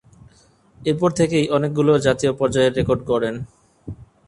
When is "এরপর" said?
0.81-1.09